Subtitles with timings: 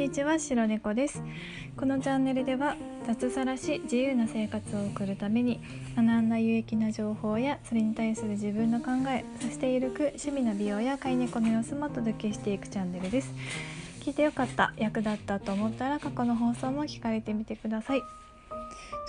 [0.00, 1.22] にちは白猫です。
[1.76, 2.74] このチャンネルでは
[3.06, 5.60] 脱サラし自由な生活を送るために
[5.94, 13.30] 学んだ有益な情報やそれに対する自分の考えそしてゆるく趣味の美容や飼い猫の様子もお届けしていくチャンネルです。
[14.00, 18.00] 聞いてよかった役立ったと思ったら過去の放送も聞かれてみてください。
[18.00, 18.02] ち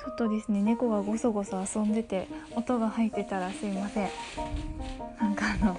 [0.06, 4.10] ょっとですね猫がゴソゴソ遊んでて音が入ってたらすいません。
[5.22, 5.78] なんかあの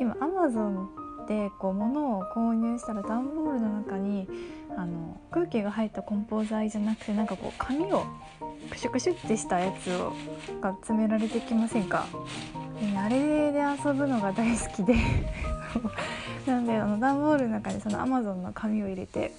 [0.00, 4.28] 今 Amazon でこう物を購入したら段ボールの中に
[4.76, 8.04] あの空気が入った梱包材じゃなくてなんかこう紙を
[8.70, 10.12] クシュクシュってしたやつを
[10.60, 12.06] が詰められてきませんか？
[12.96, 14.94] あれで遊ぶのが大好きで。
[16.46, 19.32] なんであの段ボールの中にその Amazon の紙を入れて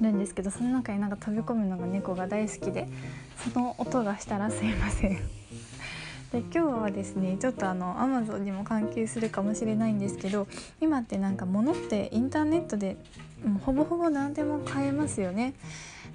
[0.00, 2.88] るんですけどその中になんか飛び込むのが猫が大好きで
[3.36, 5.10] その音がしたらすいません。
[6.32, 10.48] で今日はですねちょっとあの Amazon にも関係するかもしれないんですけど
[10.80, 12.96] 今ってなんか物ってインターネットで
[13.44, 15.54] もうほぼほぼ何でも買えますよね。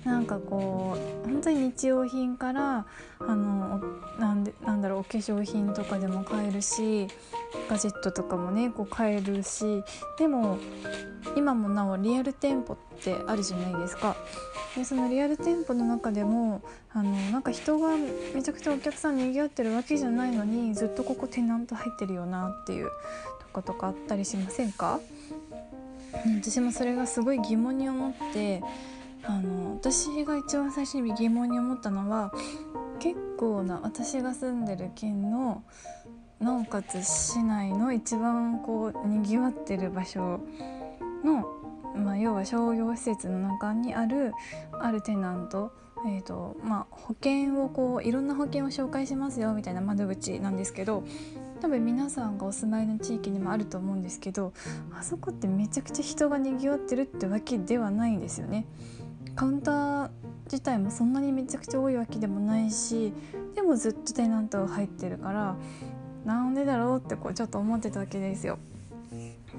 [0.04, 2.88] なんかこう本当に日用品から
[3.20, 3.80] あの
[4.20, 7.08] なんでなんだろうお化粧品とかでも買えるし
[7.70, 9.84] ガジェットとかもねこう買えるし
[10.18, 10.58] でも
[11.36, 14.16] 今もなおリアル店舗ってあるじゃないですか。
[14.76, 16.62] でそのリアル店舗の中でも
[16.94, 17.90] あのなんか人が
[18.34, 22.92] めちゃくちゃお客さんにぎわってるわけじゃないのにずっとここテナント入ってるよなっていうと
[23.54, 25.00] ことかあったりしませんか？
[26.40, 28.62] 私もそれがすごい疑問に思って
[29.24, 32.32] あの私が一番最初に疑問に思ったのは
[33.00, 35.64] 結構な私が住んでる県の
[36.40, 40.40] なおかつ市内の一番こうにぎわってる場所
[41.24, 41.46] の、
[41.96, 44.34] まあ、要は商業施設の中にある
[44.72, 45.72] あるテナント
[46.04, 51.04] えーとまあ、保険をこういろんな保険を紹介しますよみたいな窓口なんですけど
[51.62, 54.52] 多分皆さんがお住まいの地域にもあると思うんですけど
[54.98, 58.66] あそこってめちゃくちゃ人がにぎわってるってわけではないんですよね。
[59.36, 60.10] カウンター
[60.46, 63.14] 自体もそんなにめちゃくちゃ多いわけでもないし
[63.56, 65.56] でもずっとテナントが入ってるから
[66.26, 68.58] なんでだろうってこうちょっと思ってたわけですよ。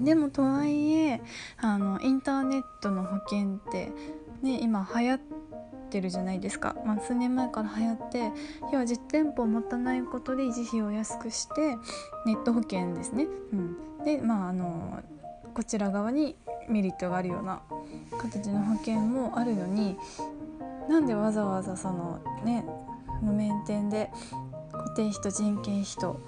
[0.00, 1.22] でもとはいえ
[1.59, 3.93] あのインターネットの保険って
[4.43, 5.25] ね今流行って
[5.92, 8.32] てるじゃないですか、まあ、数年前から流行って
[8.72, 11.76] 要は実店舗を持たないことで維持費を安くして
[12.25, 15.00] ネット保険ですね、うん、でまああの
[15.52, 16.34] こちら側に
[16.69, 17.60] メリットがあるような
[18.19, 19.98] 形の保険もあるのに
[20.88, 22.64] なんでわざわざそのね
[23.20, 24.10] 無免店で
[24.72, 26.19] 固定費と人件費と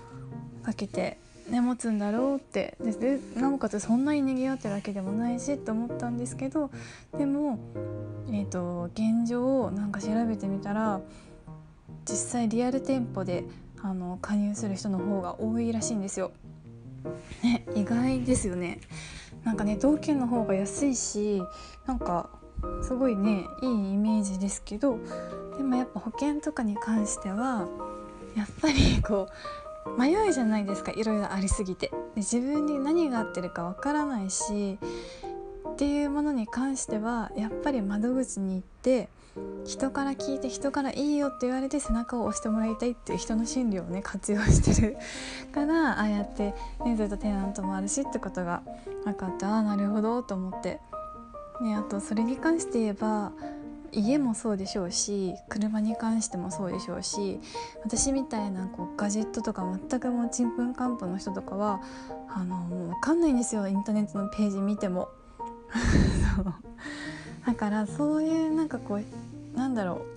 [0.63, 1.19] かけて
[1.49, 6.71] ね、持つんだろうってでなおかつそんなににぎわってるわけでもないしと思ったんですけど
[7.17, 7.59] でも、
[8.29, 11.01] えーと、現状をなんか調べてみたら
[12.09, 13.45] 実際リアル店舗で
[13.83, 16.33] あの加入する人の方が多いらしいんですよ。
[17.43, 18.81] ね、意外ですよね。
[19.45, 21.43] なんかね同券の方が安いし
[21.87, 22.31] なんか
[22.83, 24.99] すごいねいいイメージですけど
[25.59, 27.69] でもやっぱ保険とかに関しては
[28.35, 29.64] やっぱりこう
[29.99, 31.89] 迷うじゃないですかいろいろありすぎて。
[31.89, 34.79] で自分に何が合ってるかわからないし
[35.75, 39.09] っていうものに関してはやっぱり窓口に行って
[39.65, 44.97] 人から聞いて人からいいよって言われて背中を押してもらいたいっていう人の心理をね活用してる
[45.53, 48.63] からああやって、ね、ずっとテナントもあるしってことが
[49.05, 50.81] 分かってああなるほどと思って、
[51.61, 53.33] ね、あとそれに関して言えば
[53.95, 57.41] 家もそうでしょうし車に関してもそうでしょうし
[57.85, 61.81] 私みたいなこうガジェットとか全くもうちんぷんかんぷんの人とかは
[62.29, 63.69] あのもう分かんないんですよ。
[63.69, 65.09] インターネットのページ見ても。
[67.47, 70.15] だからそういうなんかこうなんだろう。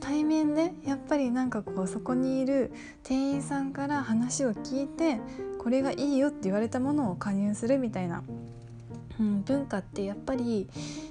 [0.00, 5.20] 対面でやっぱりなんかこうそこにいる店員さんから話を聞いて
[5.58, 8.22] これがいいよって言われたものを加入するみたいな。
[9.20, 10.68] うん、文化ってやっぱり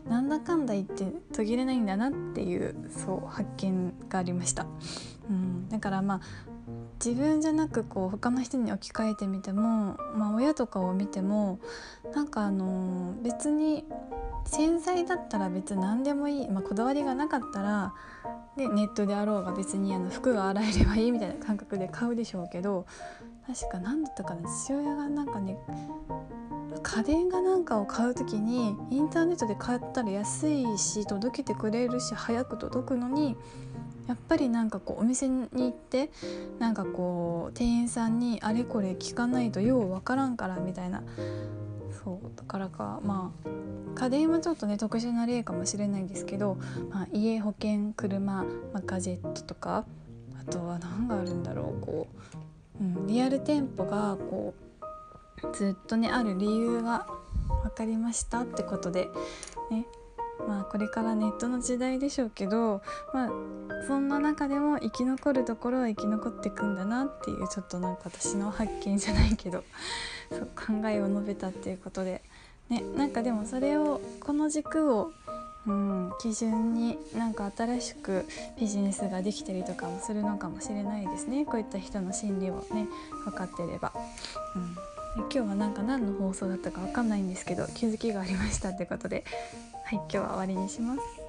[0.07, 4.65] なんだかんだ言って途切れないんだなっていうそう発見がありました、
[5.29, 6.21] うん、だからまあ
[7.03, 11.59] 自分じゃなくこう他の人に置き換えてみても、まあ、親とかを見ても
[12.13, 13.85] なんかあの、別に
[14.45, 17.93] 洗剤だったら別に何でもいい、まあ、こだわりがなかったら
[18.55, 22.85] でネットであろうが別にあの服が洗えればいいみたいな感覚で買うでしょうけど
[23.45, 25.57] 確か何だったかな父親がなんかね
[26.83, 33.35] 家電がなんかを買う時にインターネットで買ったら安いし届けてくれるし早く届くのに
[34.07, 36.09] やっぱりなんかこうお店に行って
[36.59, 41.03] なんかこう店員さんにあれこれ聞かないとようわからんからみたいな。
[42.03, 43.49] そうだからかまあ
[43.95, 46.57] 家電はちょっとね特殊な例かもしれないんですけど、
[46.89, 49.85] まあ、家保険車、まあ、ガジェットとか
[50.39, 52.07] あとは何があるんだろうこ
[52.79, 54.66] う、うん、リアル店舗がこう
[55.53, 57.07] ずっとねある理由が
[57.63, 59.09] 分かりましたってことで
[59.69, 59.85] ね
[60.47, 62.81] まあこれからネットの時代でしょうけど、
[63.13, 63.29] まあ、
[63.87, 69.63] そんな中でも生き残るところは生き残っていくんだなっていうちょっとなんか私の発見じゃないけど
[70.29, 72.23] そう考えを述べたっていうことで、
[72.69, 75.11] ね、なんかでもそれをこの軸を
[75.65, 78.25] うん、基準になんか新しく
[78.57, 81.45] ビジネスができたりとかもするのかもしれないですね。
[81.45, 82.87] こういった人の心理をね
[83.25, 83.91] 分かってれば、
[84.55, 84.77] うん、
[85.17, 89.23] 今日はなんか何の放送だったかわかんないんですけど気づきがありましたってことで
[89.83, 91.26] はい今日は終わりにします。